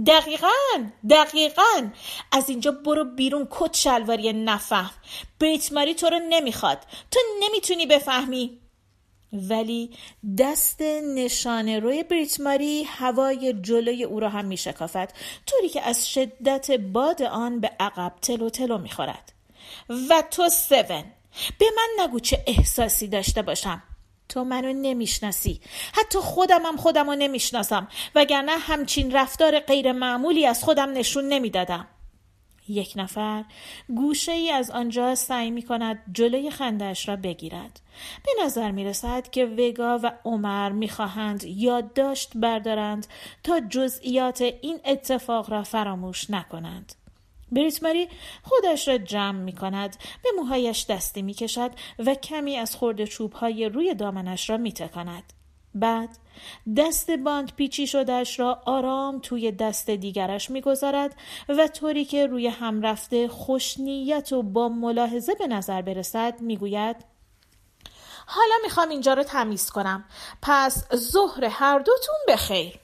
دقیقا 0.07 0.49
دقیقا. 1.11 1.91
از 2.33 2.49
اینجا 2.49 2.71
برو 2.71 3.05
بیرون 3.05 3.49
کت 3.51 3.77
شلواری 3.77 4.33
نفهم. 4.33 4.91
بریت 5.41 5.73
ماری 5.73 5.95
تو 5.95 6.07
رو 6.07 6.19
نمی‌خواد. 6.29 6.79
تو 7.11 7.21
نمی‌تونی 7.41 7.87
بفهمی. 7.87 8.59
ولی 9.33 9.91
دست 10.39 10.83
نشانه 11.17 11.79
روی 11.79 12.03
بریت 12.03 12.41
ماری 12.41 12.83
هوای 12.83 13.53
جلوی 13.53 14.05
او 14.05 14.21
را 14.21 14.29
هم 14.29 14.45
میشکافد 14.45 15.13
طوری 15.47 15.69
که 15.69 15.83
از 15.83 16.13
شدت 16.13 16.71
باد 16.71 17.23
آن 17.23 17.61
به 17.61 17.71
عقب 17.81 18.13
تلو 18.23 18.51
تلو 18.51 18.79
می‌خورد. 18.79 19.33
و 20.11 20.23
تو 20.31 20.49
سون 20.49 21.05
به 21.59 21.67
من 21.77 22.05
نگو 22.05 22.21
چه 22.21 22.45
احساسی 22.47 23.09
داشته 23.09 23.43
باشم 23.43 23.83
تو 24.29 24.45
منو 24.45 24.73
نمی‌شناسی 24.73 25.61
حتی 25.93 26.19
خودم 26.19 26.67
هم 26.67 26.77
خودم 26.77 27.11
رو 27.11 27.15
نمی‌شناسم 27.15 27.89
وگرنه 28.15 28.53
همچین 28.53 29.13
رفتار 29.13 29.61
غیر 29.61 29.93
معمولی 29.93 30.47
از 30.47 30.65
خودم 30.65 30.93
نشون 30.93 31.29
نمی‌دادم 31.29 31.87
یک 32.69 32.93
نفر 32.97 33.45
گوشه 33.89 34.33
ای 34.33 34.51
از 34.51 34.71
آنجا 34.71 35.15
سعی 35.15 35.51
می 35.51 35.63
کند 35.63 36.03
جلوی 36.13 36.51
خندش 36.51 37.09
را 37.09 37.17
بگیرد. 37.17 37.81
به 38.25 38.45
نظر 38.45 38.71
می 38.71 38.85
رسد 38.85 39.31
که 39.31 39.47
وگا 39.47 40.01
و 40.03 40.13
عمر 40.25 40.71
می 40.71 40.89
خواهند 40.89 41.45
یادداشت 41.45 42.33
بردارند 42.35 43.07
تا 43.43 43.61
جزئیات 43.61 44.41
این 44.41 44.81
اتفاق 44.85 45.51
را 45.51 45.63
فراموش 45.63 46.31
نکنند. 46.31 46.95
بریتماری 47.55 48.09
خودش 48.43 48.89
را 48.89 48.99
جمع 48.99 49.39
می 49.39 49.53
کند 49.53 49.97
به 50.23 50.29
موهایش 50.37 50.87
دستی 50.87 51.23
می 51.23 51.35
کشد 51.35 51.71
و 51.99 52.15
کمی 52.15 52.57
از 52.57 52.77
خورد 52.77 53.05
چوب 53.05 53.33
های 53.33 53.69
روی 53.69 53.95
دامنش 53.95 54.51
را 54.51 54.57
می 54.57 54.73
تکند. 54.73 55.33
بعد 55.75 56.19
دست 56.77 57.11
باند 57.11 57.53
پیچی 57.57 57.87
شدهش 57.87 58.41
را 58.41 58.63
آرام 58.67 59.19
توی 59.19 59.53
دست 59.53 59.91
دیگرش 59.91 60.51
می‌گذارد 60.51 61.17
و 61.49 61.69
طوری 61.69 62.05
که 62.05 62.27
روی 62.27 62.47
هم 62.49 62.83
رفته 62.83 63.29
خوشنیت 63.29 64.33
و 64.33 64.43
با 64.43 64.69
ملاحظه 64.69 65.35
به 65.35 65.47
نظر 65.47 65.83
برسد 65.83 66.41
می‌گوید 66.41 66.97
حالا 68.27 68.55
می‌خوام 68.63 68.89
اینجا 68.89 69.15
رو 69.15 69.23
تمیز 69.23 69.71
کنم 69.71 70.05
پس 70.43 70.95
ظهر 70.95 71.45
هر 71.45 71.79
دوتون 71.79 72.17
بخیر 72.29 72.84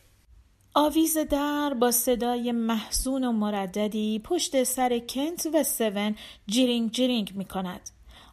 آویز 0.74 1.18
در 1.18 1.74
با 1.74 1.90
صدای 1.90 2.52
محزون 2.52 3.24
و 3.24 3.32
مرددی 3.32 4.18
پشت 4.18 4.62
سر 4.62 4.98
کنت 4.98 5.46
و 5.54 5.62
سون 5.62 6.16
جیرینگ 6.46 6.90
جیرینگ 6.90 7.32
می 7.34 7.44
کند. 7.44 7.90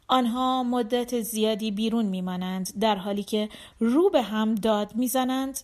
آنها 0.07 0.63
مدت 0.63 1.21
زیادی 1.21 1.71
بیرون 1.71 2.05
میمانند 2.05 2.79
در 2.79 2.95
حالی 2.95 3.23
که 3.23 3.49
رو 3.79 4.09
به 4.09 4.21
هم 4.21 4.55
داد 4.55 4.95
می‌زنند 4.95 5.59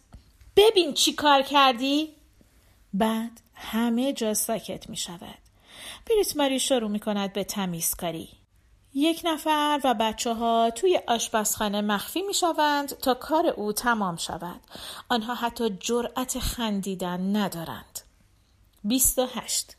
ببین 0.55 0.93
چی 0.93 1.13
کار 1.13 1.41
کردی؟ 1.41 2.09
بعد 2.93 3.41
همه 3.53 4.13
جا 4.13 4.33
ساکت 4.33 4.89
می 4.89 4.97
شود. 4.97 5.37
بریت 6.09 6.37
ماری 6.37 6.59
شروع 6.59 6.89
می 6.89 6.99
کند 6.99 7.33
به 7.33 7.43
تمیزکاری. 7.43 8.29
یک 8.95 9.21
نفر 9.23 9.79
و 9.83 9.93
بچه 9.93 10.33
ها 10.33 10.69
توی 10.69 10.99
آشپزخانه 11.07 11.81
مخفی 11.81 12.21
می 12.21 12.33
شوند 12.33 12.89
تا 12.89 13.13
کار 13.13 13.47
او 13.47 13.73
تمام 13.73 14.15
شود. 14.15 14.61
آنها 15.09 15.35
حتی 15.35 15.69
جرأت 15.69 16.39
خندیدن 16.39 17.35
ندارند. 17.35 17.99
28. 18.83 19.77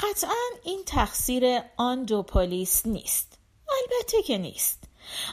قطعا 0.00 0.30
این 0.64 0.82
تقصیر 0.86 1.60
آن 1.76 2.04
دو 2.04 2.22
پلیس 2.22 2.86
نیست. 2.86 3.38
البته 3.68 4.22
که 4.22 4.38
نیست. 4.38 4.84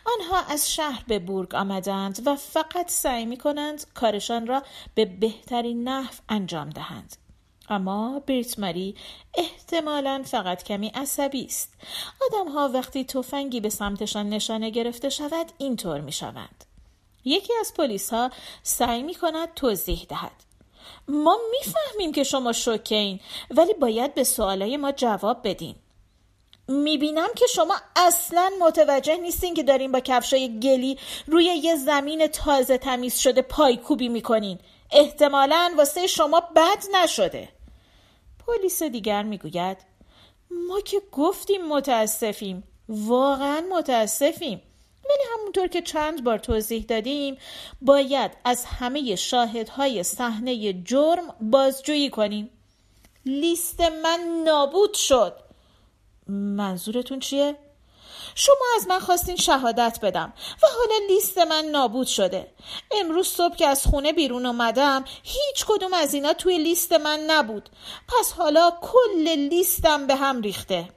آنها 0.06 0.42
از 0.54 0.72
شهر 0.72 1.04
به 1.08 1.20
بورگ 1.20 1.56
آمدند 1.56 2.27
و 2.27 2.36
فقط 2.36 2.89
سعی 2.89 3.25
می 3.25 3.38
کنند 3.38 3.86
کارشان 3.94 4.48
را 4.48 4.63
به 4.96 5.06
بهترین 5.06 5.88
نحو 5.88 6.13
انجام 6.30 6.70
دهند. 6.70 7.18
اما 7.70 8.20
بریت 8.20 8.60
ماری 8.60 8.96
احتمالا 9.34 10.24
فقط 10.26 10.64
کمی 10.64 10.88
عصبی 10.88 11.46
است. 11.46 11.74
آدم 12.22 12.52
ها 12.52 12.70
وقتی 12.74 13.04
تفنگی 13.04 13.60
به 13.60 13.70
سمتشان 13.70 14.30
نشانه 14.30 14.70
گرفته 14.70 15.10
شود 15.10 15.52
اینطور 15.58 16.02
می 16.02 16.12
شوند. 16.12 16.66
یکی 17.26 17.54
از 17.60 17.74
پلیس 17.74 18.14
ها 18.14 18.32
سعی 18.64 19.04
می 19.04 19.16
کند 19.16 19.54
توضیح 19.54 20.06
دهد. 20.10 20.32
ما 21.08 21.38
می‌فهمیم 21.52 22.12
که 22.12 22.24
شما 22.24 22.54
شوکین 22.54 23.20
ولی 23.52 23.74
باید 23.74 24.14
به 24.14 24.24
سوالای 24.24 24.78
ما 24.78 24.92
جواب 24.92 25.48
بدین. 25.48 25.76
می‌بینم 26.68 27.28
که 27.36 27.46
شما 27.48 27.76
اصلا 27.96 28.52
متوجه 28.62 29.18
نیستین 29.18 29.54
که 29.54 29.64
دارین 29.64 29.92
با 29.92 30.00
کفشای 30.00 30.60
گلی 30.60 30.98
روی 31.28 31.44
یه 31.44 31.76
زمین 31.76 32.28
تازه 32.28 32.78
تمیز 32.78 33.18
شده 33.18 33.42
پایکوبی 33.42 34.10
می‌کنین 34.10 34.60
احتمالا 34.92 35.74
واسه 35.78 36.08
شما 36.08 36.40
بد 36.56 36.84
نشده 36.94 37.50
پلیس 38.48 38.84
دیگر 38.84 39.24
می‌گوید 39.24 39.77
ما 40.51 40.82
که 40.82 41.01
گفتیم 41.12 41.68
متاسفیم 41.68 42.63
واقعا 42.89 43.63
متاسفیم. 43.72 44.62
ولی 45.10 45.24
همونطور 45.34 45.68
که 45.68 45.82
چند 45.82 46.24
بار 46.24 46.38
توضیح 46.38 46.84
دادیم 46.84 47.38
باید 47.82 48.32
از 48.46 48.66
همه 48.66 49.16
شاهدهای 49.16 50.04
صحنه 50.04 50.74
جرم 50.74 51.36
بازجویی 51.42 52.10
کنیم. 52.10 52.50
لیست 53.25 53.82
من 53.82 54.20
نابود 54.46 54.94
شد. 54.94 55.34
منظورتون 56.27 57.20
چیه؟ 57.20 57.56
شما 58.39 58.65
از 58.75 58.88
من 58.88 59.00
خواستین 59.00 59.36
شهادت 59.36 60.00
بدم 60.01 60.34
و 60.63 60.67
حالا 60.77 61.06
لیست 61.08 61.38
من 61.38 61.65
نابود 61.65 62.08
شده. 62.08 62.53
امروز 62.91 63.27
صبح 63.27 63.56
که 63.56 63.67
از 63.67 63.86
خونه 63.86 64.13
بیرون 64.13 64.46
اومدم 64.46 65.06
هیچ 65.24 65.65
کدوم 65.67 65.94
از 65.94 66.13
اینا 66.13 66.34
توی 66.34 66.58
لیست 66.58 66.94
من 66.94 67.20
نبود. 67.20 67.70
پس 68.08 68.32
حالا 68.32 68.72
کل 68.82 69.29
لیستم 69.29 70.08
به 70.08 70.15
هم 70.15 70.41
ریخته. 70.41 70.89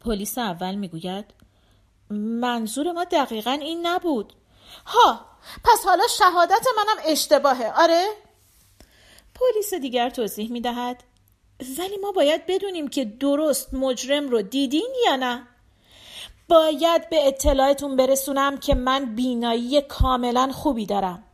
پلیس 0.00 0.38
اول 0.38 0.74
می‌گوید 0.74 1.24
منظور 2.10 2.92
ما 2.92 3.04
دقیقا 3.04 3.50
این 3.50 3.86
نبود. 3.86 4.32
ها 4.86 5.20
پس 5.64 5.84
حالا 5.84 6.04
شهادت 6.18 6.66
منم 6.76 7.02
اشتباهه. 7.04 7.72
آره؟ 7.76 8.06
پلیس 9.34 9.74
دیگر 9.74 10.10
توضیح 10.10 10.52
می‌دهد 10.52 11.04
ولی 11.78 11.96
ما 11.96 12.12
باید 12.12 12.46
بدونیم 12.46 12.88
که 12.88 13.04
درست 13.04 13.74
مجرم 13.74 14.28
رو 14.28 14.42
دیدین 14.42 14.94
یا 15.06 15.16
نه. 15.16 15.48
باید 16.52 17.08
به 17.08 17.28
اطلاعتون 17.28 17.96
برسونم 17.96 18.56
که 18.56 18.74
من 18.74 19.14
بینایی 19.14 19.80
کاملا 19.80 20.50
خوبی 20.52 20.86
دارم 20.86 21.24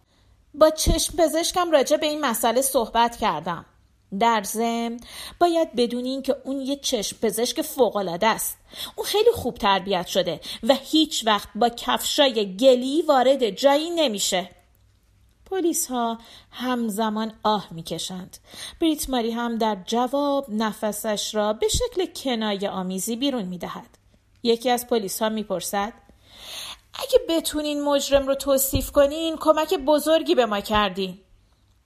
با 0.55 0.71
چشم 0.71 1.17
پزشکم 1.17 1.71
راجع 1.71 1.97
به 1.97 2.07
این 2.07 2.21
مسئله 2.21 2.63
صحبت 2.63 3.17
کردم 3.17 3.65
در 4.21 4.43
ضمن 4.43 5.01
باید 5.41 5.77
بدونین 5.77 6.23
که 6.23 6.37
اون 6.45 6.61
یه 6.61 6.77
چشم 6.77 7.17
پزشک 7.23 7.63
فوقالعاده 7.63 8.27
است 8.27 8.59
اون 8.97 9.07
خیلی 9.07 9.31
خوب 9.35 9.55
تربیت 9.55 10.07
شده 10.07 10.41
و 10.63 10.75
هیچ 10.75 11.27
وقت 11.27 11.49
با 11.55 11.69
کفشای 11.69 12.57
گلی 12.57 13.03
وارد 13.03 13.51
جایی 13.51 13.91
نمیشه 13.91 14.51
پلیس 15.51 15.87
ها 15.87 16.19
همزمان 16.51 17.33
آه 17.43 17.69
می‌کشند. 17.71 18.37
بریت 18.81 19.11
ماری 19.11 19.31
هم 19.31 19.59
در 19.59 19.77
جواب 19.87 20.47
نفسش 20.49 21.35
را 21.35 21.53
به 21.53 21.69
شکل 21.69 22.07
کنایه 22.25 22.71
آمیزی 22.71 23.17
بیرون 23.17 23.43
می‌دهد. 23.43 23.98
یکی 24.43 24.71
از 24.71 24.87
پلیس 24.87 25.23
ها 25.23 25.29
می‌پرسد 25.29 25.93
اگه 26.95 27.21
بتونین 27.29 27.85
مجرم 27.85 28.27
رو 28.27 28.35
توصیف 28.35 28.93
کنین 28.93 29.37
کمک 29.37 29.75
بزرگی 29.75 30.35
به 30.35 30.47
ما 30.47 30.61
کردین. 30.61 31.21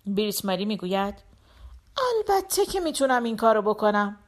بریت 0.06 0.44
ماری 0.44 0.64
می‌گوید 0.64 1.14
البته 2.16 2.66
که 2.66 2.80
می‌تونم 2.80 3.24
این 3.24 3.36
کارو 3.36 3.62
بکنم. 3.62 4.18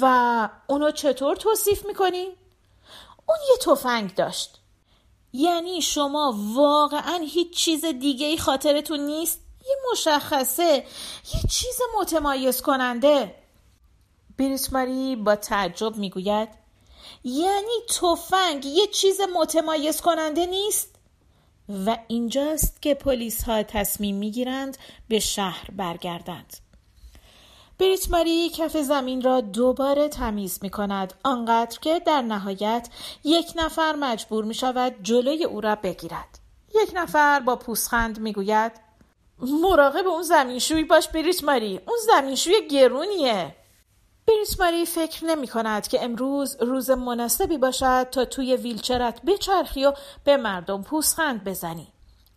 و 0.00 0.48
اونو 0.66 0.90
چطور 0.90 1.36
توصیف 1.36 1.86
می‌کنین؟ 1.86 2.32
اون 3.26 3.38
یه 3.50 3.56
تفنگ 3.56 4.14
داشت. 4.14 4.60
یعنی 5.32 5.82
شما 5.82 6.34
واقعا 6.54 7.20
هیچ 7.28 7.56
چیز 7.56 7.84
دیگه 7.84 8.26
ای 8.26 8.38
خاطرتون 8.38 9.00
نیست 9.00 9.40
یه 9.66 9.76
مشخصه 9.92 10.84
یه 11.34 11.40
چیز 11.50 11.80
متمایز 12.00 12.62
کننده 12.62 13.34
بریت 14.38 14.72
ماری 14.72 15.16
با 15.16 15.36
تعجب 15.36 15.96
می‌گوید 15.96 16.63
یعنی 17.24 17.80
تفنگ 18.00 18.66
یه 18.66 18.86
چیز 18.86 19.20
متمایز 19.34 20.00
کننده 20.00 20.46
نیست؟ 20.46 20.94
و 21.86 21.98
اینجاست 22.08 22.82
که 22.82 22.94
پلیس 22.94 23.44
ها 23.44 23.62
تصمیم 23.62 24.16
می‌گیرند 24.16 24.78
به 25.08 25.18
شهر 25.18 25.70
برگردند. 25.70 26.56
بریت 27.78 28.10
ماری 28.10 28.48
کف 28.48 28.76
زمین 28.76 29.22
را 29.22 29.40
دوباره 29.40 30.08
تمیز 30.08 30.58
می 30.62 30.70
کند 30.70 31.14
آنقدر 31.24 31.78
که 31.78 32.00
در 32.06 32.22
نهایت 32.22 32.88
یک 33.24 33.52
نفر 33.56 33.94
مجبور 33.94 34.44
می 34.44 34.54
شود 34.54 34.94
جلوی 35.02 35.44
او 35.44 35.60
را 35.60 35.74
بگیرد. 35.74 36.38
یک 36.82 36.90
نفر 36.94 37.40
با 37.40 37.56
پوسخند 37.56 38.18
می 38.18 38.32
گوید 38.32 38.72
مراقب 39.38 40.06
اون 40.06 40.22
زمینشوی 40.22 40.84
باش 40.84 41.08
بریت 41.08 41.44
ماری 41.44 41.80
اون 41.86 41.98
زمینشوی 42.06 42.68
گرونیه. 42.68 43.56
بریت 44.26 44.60
ماری 44.60 44.86
فکر 44.86 45.24
نمی 45.24 45.48
کند 45.48 45.88
که 45.88 46.04
امروز 46.04 46.56
روز 46.60 46.90
مناسبی 46.90 47.58
باشد 47.58 48.06
تا 48.10 48.24
توی 48.24 48.56
ویلچرت 48.56 49.22
بچرخی 49.22 49.84
و 49.84 49.92
به 50.24 50.36
مردم 50.36 50.82
پوزخند 50.82 51.44
بزنی. 51.44 51.88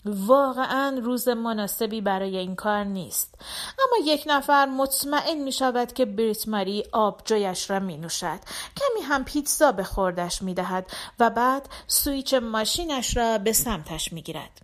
واقعا 0.05 0.99
روز 1.03 1.27
مناسبی 1.27 2.01
برای 2.01 2.37
این 2.37 2.55
کار 2.55 2.83
نیست. 2.83 3.35
اما 3.79 4.11
یک 4.11 4.23
نفر 4.27 4.65
مطمئن 4.65 5.37
می 5.37 5.51
شود 5.51 5.93
که 5.93 6.05
بریت 6.05 6.47
ماری 6.47 6.83
آبجویش 6.91 7.69
را 7.69 7.79
می 7.79 7.97
نوشد 7.97 8.39
کمی 8.75 9.03
هم 9.03 9.25
پیتزا 9.25 9.71
به 9.71 9.83
خوردش 9.83 10.41
می 10.41 10.53
دهد 10.53 10.91
و 11.19 11.29
بعد 11.29 11.69
سویچ 11.87 12.33
ماشینش 12.33 13.17
را 13.17 13.37
به 13.37 13.53
سمتش 13.53 14.13
می 14.13 14.21
گیرد 14.21 14.61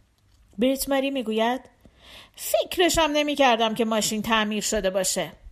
بریت 0.58 0.90
ماری 0.90 1.12
می 1.12 1.24
گوید 1.24 1.62
فکرشم 2.36 3.10
نمی 3.14 3.36
کردم 3.36 3.76
که 3.76 3.86
ماشین 3.86 4.22
تعمیر 4.22 4.64
شده 4.64 4.90
باشه. 4.90 5.43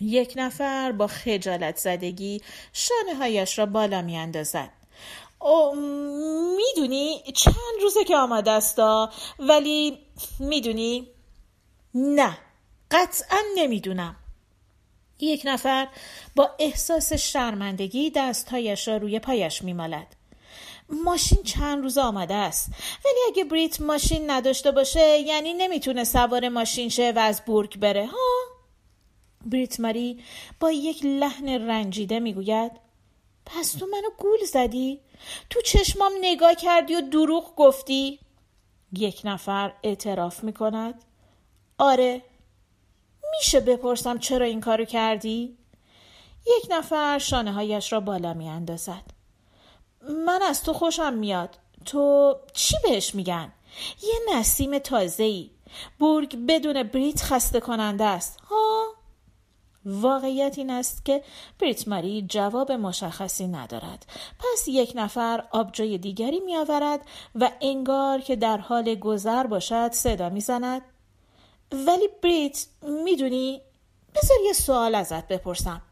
یک 0.00 0.32
نفر 0.36 0.92
با 0.92 1.06
خجالت 1.06 1.76
زدگی 1.76 2.42
شانه 2.72 3.14
هایش 3.18 3.58
را 3.58 3.66
بالا 3.66 4.02
می 4.02 4.16
اندازد 4.16 4.70
می‌دونی 6.56 7.22
چند 7.34 7.82
روزه 7.82 8.04
که 8.04 8.16
آماده 8.16 8.50
است 8.50 8.78
ولی 9.38 9.98
می‌دونی؟ 10.38 11.08
نه 11.94 12.38
قطعا 12.90 13.38
نمی‌دونم. 13.56 14.16
یک 15.20 15.42
نفر 15.44 15.88
با 16.36 16.50
احساس 16.58 17.12
شرمندگی 17.12 18.10
دستهایش 18.10 18.88
را 18.88 18.96
روی 18.96 19.18
پایش 19.18 19.62
میمالد. 19.62 20.16
ماشین 20.88 21.42
چند 21.42 21.82
روز 21.82 21.98
آماده 21.98 22.34
است. 22.34 22.70
ولی 23.04 23.18
اگه 23.28 23.44
بریت 23.44 23.80
ماشین 23.80 24.30
نداشته 24.30 24.70
باشه 24.70 25.18
یعنی 25.18 25.54
نمی‌تونه 25.54 26.04
سوار 26.04 26.48
ماشین 26.48 26.88
شه 26.88 27.12
و 27.16 27.18
از 27.18 27.42
بورگ 27.46 27.78
بره 27.78 28.06
ها؟ 28.06 28.55
بریت 29.46 29.80
ماری 29.80 30.24
با 30.60 30.72
یک 30.72 31.04
لحن 31.04 31.48
رنجیده 31.48 32.20
می‌گوید 32.20 32.72
پس 33.46 33.72
تو 33.72 33.86
منو 33.86 34.10
گول 34.18 34.44
زدی؟ 34.44 35.00
تو 35.50 35.60
چشمام 35.60 36.12
نگاه 36.20 36.54
کردی 36.54 36.94
و 36.94 37.00
دروغ 37.00 37.54
گفتی؟ 37.56 38.18
یک 38.92 39.20
نفر 39.24 39.72
اعتراف 39.82 40.44
می‌کند. 40.44 41.04
آره 41.78 42.22
میشه 43.38 43.60
بپرسم 43.60 44.18
چرا 44.18 44.46
این 44.46 44.60
کارو 44.60 44.84
کردی؟ 44.84 45.56
یک 46.46 46.66
نفر 46.70 47.18
شانه 47.18 47.52
هایش 47.52 47.92
را 47.92 48.00
بالا 48.00 48.34
میاندازد. 48.34 49.02
من 50.26 50.42
از 50.42 50.62
تو 50.62 50.72
خوشم 50.72 51.14
میاد. 51.14 51.58
تو 51.84 52.36
چی 52.52 52.76
بهش 52.82 53.14
میگن؟ 53.14 53.52
یه 54.02 54.14
نسیم 54.34 54.78
تازه 54.78 55.22
ای 55.22 55.50
بورگ 55.98 56.36
بدون 56.48 56.82
بریت 56.82 57.22
خسته 57.22 57.60
کننده 57.60 58.04
است. 58.04 58.40
ها؟ 58.50 58.75
واقعیت 59.86 60.58
این 60.58 60.70
است 60.70 61.04
که 61.04 61.22
بریت 61.58 61.88
ماری 61.88 62.26
جواب 62.28 62.72
مشخصی 62.72 63.46
ندارد. 63.46 64.06
پس 64.38 64.68
یک 64.68 64.92
نفر 64.94 65.44
آبجوی 65.50 65.98
دیگری 65.98 66.40
می 66.40 66.56
آورد 66.56 67.00
و 67.34 67.50
انگار 67.60 68.20
که 68.20 68.36
در 68.36 68.56
حال 68.58 68.94
گذر 68.94 69.46
باشد 69.46 69.92
صدا 69.92 70.28
می 70.28 70.40
زند 70.40 70.82
ولی 71.72 72.08
بریت 72.22 72.66
می‌دونی؟ 72.82 73.60
بذار 74.14 74.36
یه 74.46 74.52
سوال 74.52 74.94
ازت 74.94 75.28
بپرسم. 75.28 75.82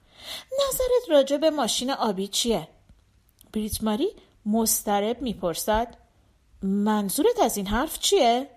نظرت 0.53 1.11
راجع 1.11 1.37
به 1.37 1.51
ماشین 1.51 1.91
آبی 1.91 2.29
چیه؟ 2.29 2.69
بریت 3.53 3.85
ماری 3.85 4.09
مسترب 4.47 5.23
می‌پرسد. 5.23 5.97
منظورت 6.63 7.41
از 7.41 7.57
این 7.57 7.67
حرف 7.67 7.99
چیه؟ 7.99 8.51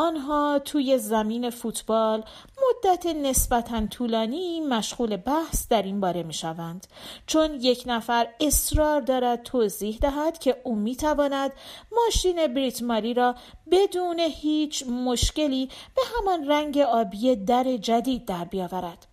آنها 0.00 0.58
توی 0.58 0.98
زمین 0.98 1.50
فوتبال 1.50 2.24
مدت 2.68 3.06
نسبتا 3.06 3.86
طولانی 3.86 4.60
مشغول 4.60 5.16
بحث 5.16 5.68
در 5.68 5.82
این 5.82 6.00
باره 6.00 6.22
می 6.22 6.32
شوند 6.32 6.86
چون 7.26 7.54
یک 7.60 7.84
نفر 7.86 8.28
اصرار 8.40 9.00
دارد 9.00 9.42
توضیح 9.42 9.98
دهد 9.98 10.38
که 10.38 10.56
او 10.64 10.74
می 10.74 10.96
تواند 10.96 11.52
ماشین 11.92 12.46
بریت 12.46 12.82
ماری 12.82 13.14
را 13.14 13.34
بدون 13.70 14.18
هیچ 14.20 14.86
مشکلی 14.86 15.68
به 15.96 16.02
همان 16.16 16.48
رنگ 16.48 16.78
آبی 16.78 17.36
در 17.36 17.76
جدید 17.76 18.24
در 18.24 18.44
بیاورد. 18.44 19.06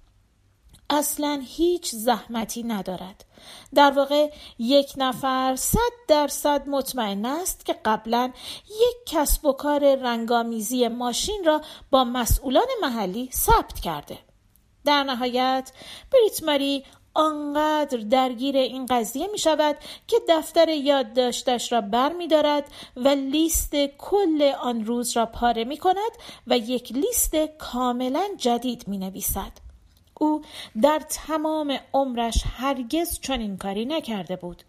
اصلا 0.89 1.41
هیچ 1.45 1.91
زحمتی 1.91 2.63
ندارد 2.63 3.25
در 3.75 3.91
واقع 3.91 4.31
یک 4.59 4.93
نفر 4.97 5.55
صد 5.55 5.79
درصد 6.07 6.69
مطمئن 6.69 7.25
است 7.25 7.65
که 7.65 7.73
قبلا 7.85 8.31
یک 8.67 8.95
کسب 9.05 9.45
و 9.45 9.53
کار 9.53 9.95
رنگامیزی 9.95 10.87
ماشین 10.87 11.43
را 11.45 11.61
با 11.91 12.03
مسئولان 12.03 12.67
محلی 12.81 13.29
ثبت 13.33 13.79
کرده 13.79 14.17
در 14.85 15.03
نهایت 15.03 15.71
بریت 16.11 16.43
ماری 16.43 16.83
آنقدر 17.13 17.97
درگیر 17.97 18.57
این 18.57 18.85
قضیه 18.85 19.27
می 19.27 19.37
شود 19.37 19.75
که 20.07 20.17
دفتر 20.29 20.69
یادداشتش 20.69 21.71
را 21.71 21.81
بر 21.81 22.13
می 22.13 22.27
دارد 22.27 22.71
و 22.95 23.07
لیست 23.07 23.75
کل 23.97 24.51
آن 24.61 24.85
روز 24.85 25.17
را 25.17 25.25
پاره 25.25 25.63
می 25.63 25.77
کند 25.77 26.11
و 26.47 26.57
یک 26.57 26.91
لیست 26.91 27.35
کاملا 27.57 28.27
جدید 28.37 28.87
می 28.87 28.97
نویسد. 28.97 29.64
او 30.19 30.41
در 30.81 31.01
تمام 31.09 31.79
عمرش 31.93 32.43
هرگز 32.57 33.19
چنین 33.19 33.57
کاری 33.57 33.85
نکرده 33.85 34.35
بود. 34.35 34.63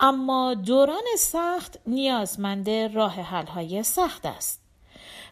اما 0.00 0.54
دوران 0.54 1.04
سخت 1.18 1.78
نیازمند 1.86 2.70
راه 2.70 3.12
حلهای 3.12 3.82
سخت 3.82 4.26
است. 4.26 4.62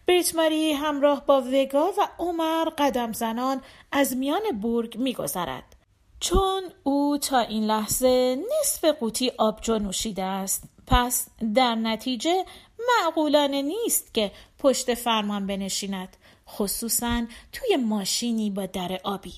بریت 0.07 0.35
ماری 0.35 0.73
همراه 0.73 1.27
با 1.27 1.41
وگا 1.41 1.93
و 1.99 2.09
عمر 2.19 2.69
قدم 2.79 3.13
زنان 3.13 3.63
از 3.93 4.17
میان 4.17 4.43
بورگ 4.63 4.99
میگذرد. 4.99 5.77
چون 6.21 6.63
او 6.83 7.19
تا 7.19 7.39
این 7.39 7.65
لحظه 7.65 8.39
نصف 8.61 8.85
قوطی 8.85 9.33
آبجو 9.39 9.79
نوشیده 9.79 10.23
است 10.23 10.65
پس 10.87 11.29
در 11.55 11.75
نتیجه 11.75 12.45
معقولانه 12.89 13.63
نیست 13.63 14.15
که 14.15 14.33
پشت 14.59 14.95
فرمان 14.95 15.47
بنشیند 15.47 16.17
خصوصا 16.49 17.27
توی 17.53 17.77
ماشینی 17.77 18.51
با 18.51 18.67
در 18.67 19.01
آبی. 19.05 19.35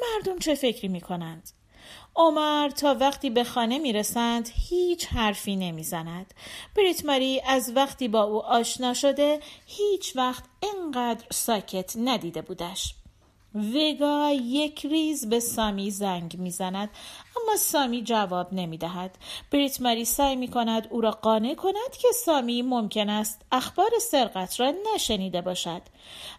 مردم 0.00 0.38
چه 0.38 0.54
فکری 0.54 0.88
می 0.88 1.00
کنند؟ 1.00 1.50
عمر 2.16 2.68
تا 2.68 2.96
وقتی 3.00 3.30
به 3.30 3.44
خانه 3.44 3.78
می 3.78 3.92
رسند 3.92 4.48
هیچ 4.68 5.06
حرفی 5.06 5.56
نمی 5.56 5.84
زند. 5.84 6.34
بریت 6.76 7.04
ماری 7.04 7.40
از 7.46 7.72
وقتی 7.74 8.08
با 8.08 8.22
او 8.22 8.42
آشنا 8.44 8.94
شده 8.94 9.40
هیچ 9.66 10.16
وقت 10.16 10.44
انقدر 10.62 11.24
ساکت 11.30 11.92
ندیده 11.96 12.42
بودش. 12.42 12.94
وگا 13.58 14.30
یک 14.30 14.86
ریز 14.86 15.28
به 15.28 15.40
سامی 15.40 15.90
زنگ 15.90 16.36
می‌زند 16.38 16.90
اما 17.36 17.56
سامی 17.56 18.02
جواب 18.02 18.54
نمی 18.54 18.78
دهد. 18.78 19.18
بریت 19.50 19.80
ماری 19.80 20.04
سعی 20.04 20.36
می 20.36 20.48
کند 20.48 20.88
او 20.90 21.00
را 21.00 21.10
قانع 21.10 21.54
کند 21.54 21.96
که 22.00 22.08
سامی 22.24 22.62
ممکن 22.62 23.08
است 23.08 23.42
اخبار 23.52 23.90
سرقت 24.00 24.60
را 24.60 24.72
نشنیده 24.94 25.40
باشد 25.40 25.82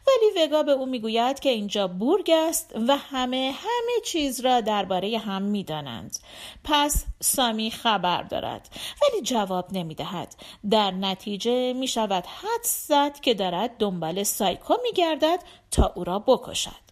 ولی 0.08 0.45
وگا 0.45 0.63
به 0.63 0.71
او 0.71 0.86
می‌گوید 0.86 1.39
که 1.39 1.49
اینجا 1.49 1.88
بورگ 1.88 2.32
است 2.34 2.73
و 2.88 2.97
همه 2.97 3.53
همه 3.58 4.01
چیز 4.05 4.39
را 4.39 4.62
درباره 4.62 5.17
هم 5.17 5.41
می‌دانند 5.41 6.19
پس 6.63 7.05
سامی 7.19 7.71
خبر 7.71 8.23
دارد 8.23 8.69
ولی 9.01 9.21
جواب 9.21 9.67
نمی 9.71 9.95
دهد. 9.95 10.36
در 10.69 10.91
نتیجه 10.91 11.73
می 11.73 11.88
شود 11.88 12.25
حد 12.25 12.63
زد 12.63 13.19
که 13.19 13.34
دارد 13.34 13.77
دنبال 13.77 14.23
سایکو 14.23 14.73
می 14.84 14.91
گردد 14.91 15.39
تا 15.71 15.93
او 15.95 16.03
را 16.03 16.19
بکشد 16.19 16.88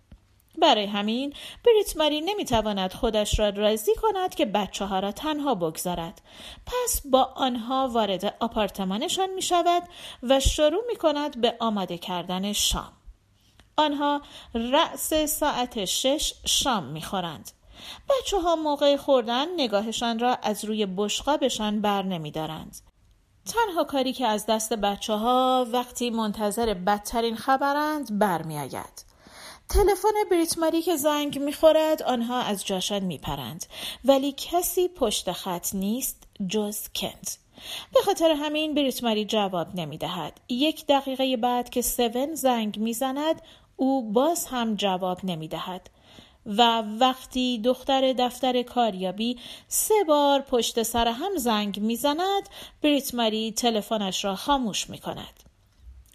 برای 0.61 0.85
همین 0.85 1.33
بریت 1.65 1.97
ماری 1.97 2.21
نمی‌تواند 2.21 2.93
خودش 2.93 3.39
را 3.39 3.49
راضی 3.49 3.91
کند 3.95 4.35
که 4.35 4.45
بچه 4.45 4.85
ها 4.85 4.99
را 4.99 5.11
تنها 5.11 5.55
بگذارد 5.55 6.21
پس 6.65 7.01
با 7.05 7.23
آنها 7.23 7.87
وارد 7.87 8.35
آپارتمانشان 8.39 9.29
می 9.33 9.41
شود 9.41 9.83
و 10.23 10.39
شروع 10.39 10.83
می 10.87 10.95
کند 10.95 11.41
به 11.41 11.55
آماده 11.59 11.97
کردن 11.97 12.53
شام 12.53 12.93
آنها 13.77 14.21
رأس 14.53 15.13
ساعت 15.13 15.85
شش 15.85 16.33
شام 16.45 16.83
می 16.83 17.01
خورند. 17.01 17.51
بچه 18.09 18.39
ها 18.39 18.55
موقع 18.55 18.97
خوردن 18.97 19.53
نگاهشان 19.57 20.19
را 20.19 20.35
از 20.35 20.65
روی 20.65 20.85
بشقابشان 20.85 21.81
بر 21.81 22.03
نمی 22.03 22.31
دارند. 22.31 22.77
تنها 23.45 23.83
کاری 23.83 24.13
که 24.13 24.27
از 24.27 24.45
دست 24.45 24.73
بچه 24.73 25.13
ها 25.13 25.67
وقتی 25.71 26.09
منتظر 26.09 26.73
بدترین 26.73 27.35
خبرند 27.35 28.19
برمیآید. 28.19 29.05
تلفن 29.69 30.29
بریت 30.31 30.57
ماری 30.57 30.81
که 30.81 30.95
زنگ 30.95 31.39
می‌خورد 31.39 32.03
آنها 32.03 32.41
از 32.41 32.65
جاشان 32.65 33.03
میپرند. 33.03 33.65
ولی 34.05 34.31
کسی 34.37 34.87
پشت 34.87 35.31
خط 35.31 35.75
نیست 35.75 36.23
جز 36.47 36.87
کنت. 36.95 37.37
به 37.93 37.99
خاطر 38.05 38.31
همین 38.31 38.73
بریت 38.73 39.03
ماری 39.03 39.25
جواب 39.25 39.75
نمی‌دهد. 39.75 40.39
یک 40.49 40.85
دقیقه 40.85 41.37
بعد 41.37 41.69
که 41.69 41.81
سون 41.81 42.35
زنگ 42.35 42.79
می‌زند 42.79 43.41
او 43.75 44.11
باز 44.11 44.45
هم 44.45 44.75
جواب 44.75 45.25
نمی‌دهد. 45.25 45.89
و 46.45 46.83
وقتی 46.99 47.57
دختر 47.57 48.13
دفتر 48.13 48.63
کاریابی 48.63 49.37
سه 49.67 50.03
بار 50.07 50.41
پشت 50.41 50.83
سر 50.83 51.07
هم 51.07 51.37
زنگ 51.37 51.79
می‌زند 51.79 52.49
بریت 52.81 53.15
ماری 53.15 53.51
تلفنش 53.51 54.25
را 54.25 54.35
خاموش 54.35 54.89
می 54.89 54.97
کند. 54.97 55.46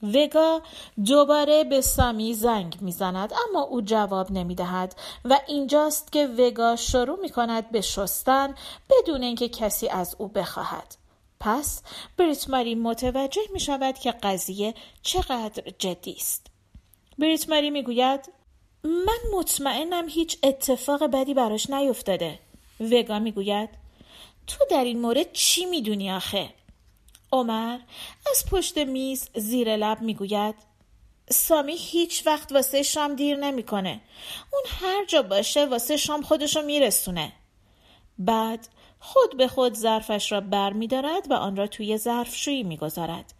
وگا 0.02 0.62
دوباره 1.06 1.64
به 1.64 1.80
سامی 1.80 2.34
زنگ 2.34 2.76
می‌زند 2.80 3.32
اما 3.48 3.62
او 3.62 3.82
جواب 3.82 4.32
نمی 4.32 4.54
دهد 4.54 4.94
و 5.24 5.40
اینجاست 5.46 6.12
که 6.12 6.26
وگا 6.26 6.76
شروع 6.76 7.20
می 7.20 7.28
کند 7.28 7.70
به 7.70 7.80
شستن 7.80 8.54
بدون 8.90 9.22
اینکه 9.22 9.48
کسی 9.48 9.88
از 9.88 10.16
او 10.18 10.28
بخواهد. 10.28 10.96
پس 11.40 11.82
بریت 12.16 12.50
ماری 12.50 12.74
متوجه 12.74 13.42
می 13.52 13.60
شود 13.60 13.98
که 13.98 14.12
قضیه 14.12 14.74
چقدر 15.02 15.72
جدی 15.78 16.12
است. 16.12 16.46
بریت 17.18 17.48
ماری 17.48 17.70
می 17.70 17.82
گوید 17.82 18.32
من 18.84 19.18
مطمئنم 19.34 20.08
هیچ 20.08 20.38
اتفاق 20.42 21.04
بدی 21.04 21.34
براش 21.34 21.70
نیفتاده. 21.70 22.38
وگا 22.80 23.18
می 23.18 23.32
گوید 23.32 23.70
تو 24.46 24.64
در 24.70 24.84
این 24.84 25.00
مورد 25.00 25.32
چی 25.32 25.64
می‌دونی 25.64 26.12
آخه؟ 26.12 26.48
عمر 27.32 27.78
از 28.30 28.46
پشت 28.50 28.78
میز 28.78 29.28
زیر 29.34 29.76
لب 29.76 30.00
می‌گوید 30.00 30.54
سامی 31.30 31.76
هیچ 31.76 32.26
وقت 32.26 32.52
واسه 32.52 32.82
شام 32.82 33.14
دیر 33.14 33.36
نمی‌کنه. 33.36 34.00
اون 34.52 34.62
هر 34.66 35.04
جا 35.04 35.22
باشه 35.22 35.66
واسه 35.66 35.96
شام 35.96 36.22
خودشو 36.22 36.62
میرسونه. 36.62 37.32
بعد 38.18 38.68
خود 39.00 39.36
به 39.36 39.48
خود 39.48 39.74
ظرفش 39.74 40.32
را 40.32 40.40
بر 40.40 40.72
می 40.72 40.88
و 41.30 41.34
آن 41.34 41.56
را 41.56 41.66
توی 41.66 41.98
ظرفشویی 41.98 42.62
می 42.62 42.76
گذارد. 42.76 43.34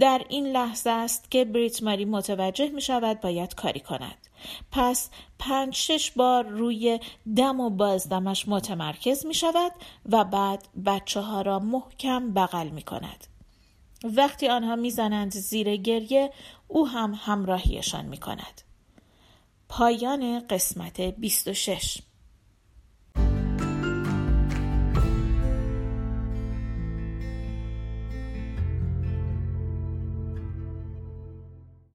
در 0.00 0.24
این 0.28 0.46
لحظه 0.46 0.90
است 0.90 1.30
که 1.30 1.44
بریت 1.44 1.82
ماری 1.82 2.04
متوجه 2.04 2.68
می 2.68 2.82
شود 2.82 3.20
باید 3.20 3.54
کاری 3.54 3.80
کند. 3.80 4.28
پس 4.70 5.10
پنج 5.38 5.74
شش 5.74 6.10
بار 6.10 6.44
روی 6.44 7.00
دم 7.36 7.60
و 7.60 7.70
بازدمش 7.70 8.48
متمرکز 8.48 9.26
می 9.26 9.34
شود 9.34 9.72
و 10.06 10.24
بعد 10.24 10.68
بچه 10.86 11.20
ها 11.20 11.42
را 11.42 11.58
محکم 11.58 12.34
بغل 12.34 12.68
می 12.68 12.82
کند. 12.82 13.26
وقتی 14.04 14.48
آنها 14.48 14.76
می‌زنند 14.76 15.30
زیر 15.32 15.76
گریه 15.76 16.32
او 16.68 16.88
هم 16.88 17.20
همراهیشان 17.24 18.04
می 18.04 18.16
کند. 18.16 18.62
پایان 19.68 20.46
قسمت 20.46 21.00
26 21.00 21.98